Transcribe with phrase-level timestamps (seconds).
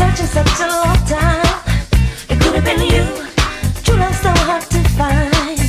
[0.00, 1.44] searching such a long time.
[2.30, 3.04] It could have been you.
[3.84, 5.60] True love's so hard to find.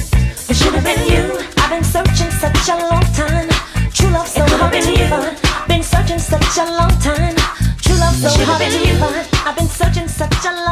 [0.50, 1.24] It should have been you.
[1.58, 3.50] I've been searching such a long time.
[3.92, 5.36] True love's so hard to find.
[5.68, 7.36] Been searching such a long time.
[7.84, 9.28] True love's so hard to find.
[9.48, 10.71] I've been searching such a long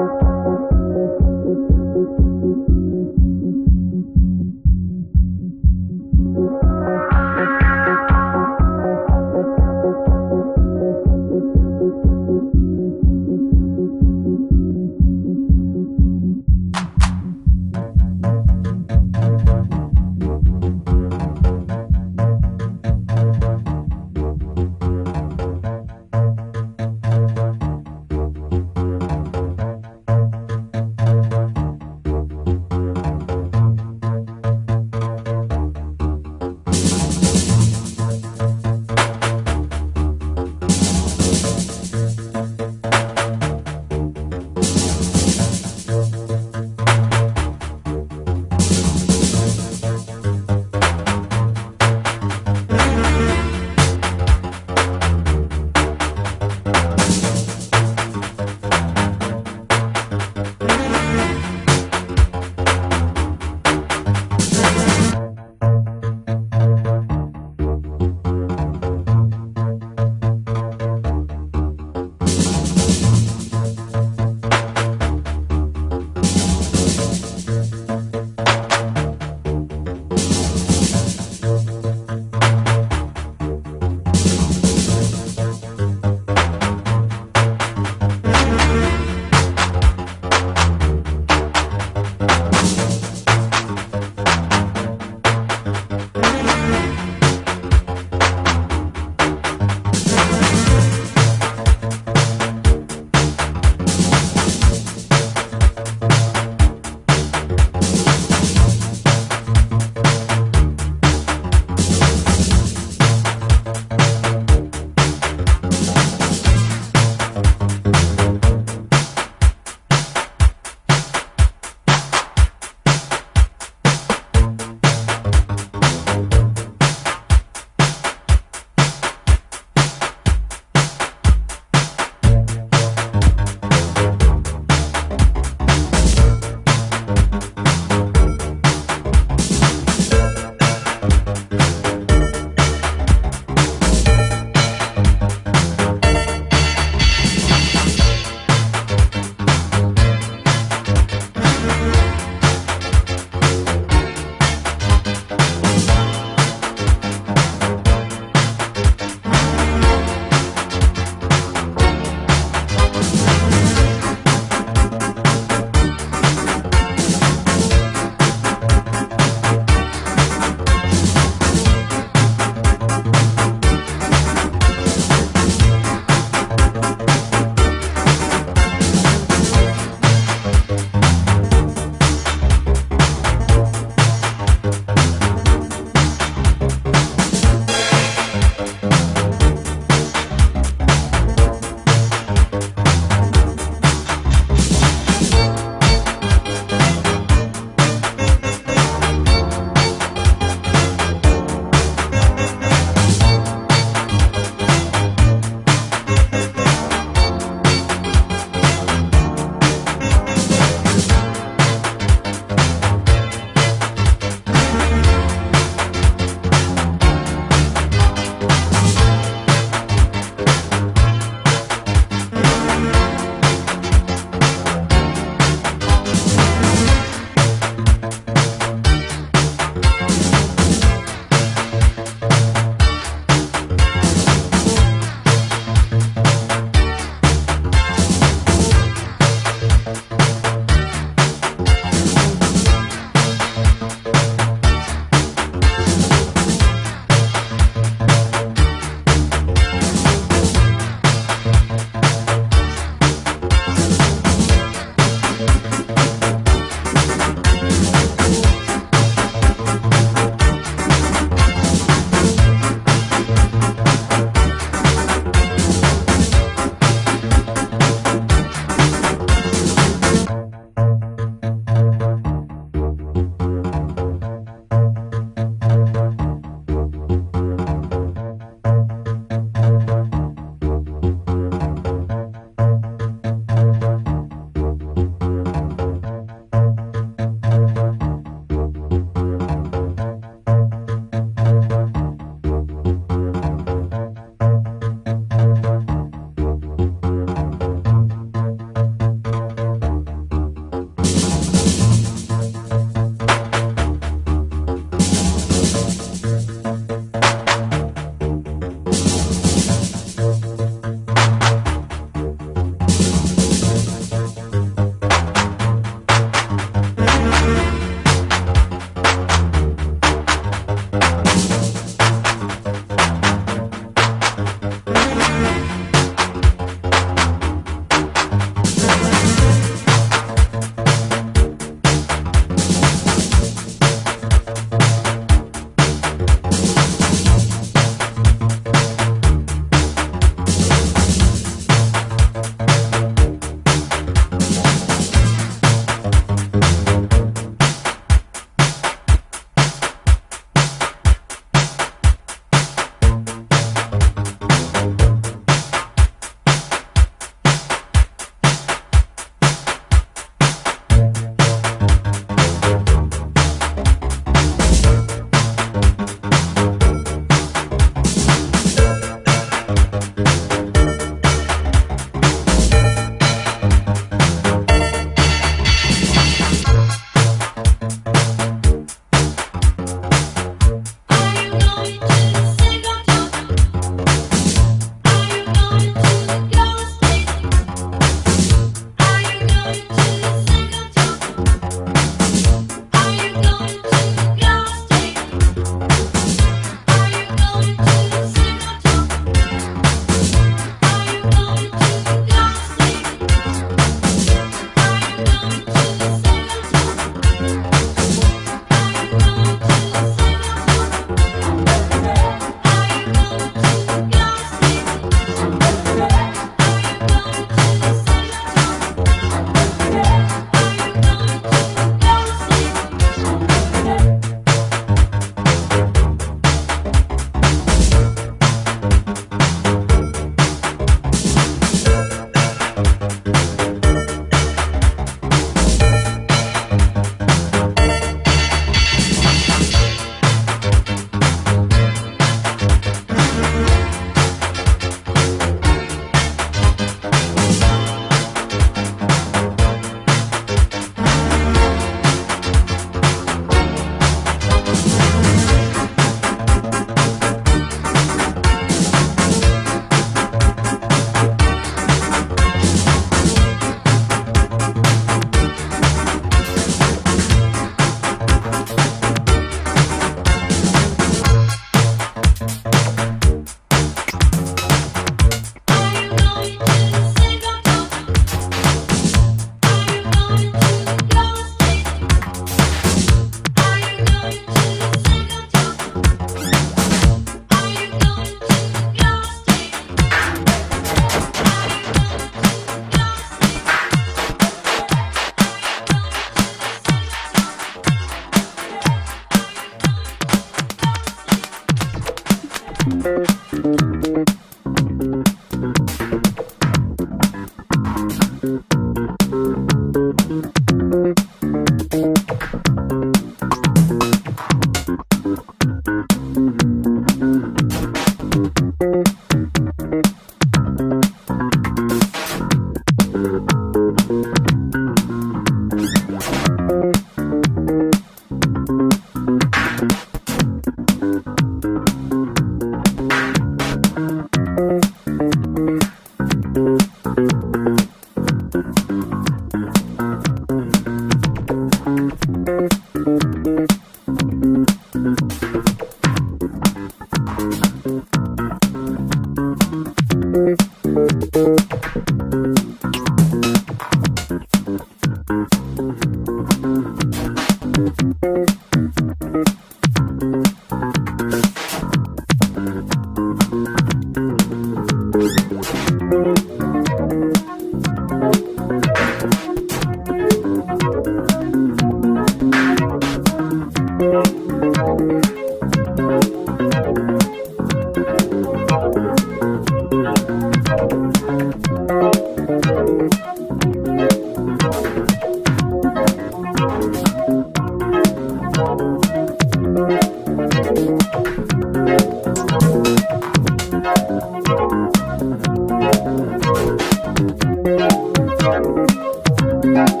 [599.63, 600.00] you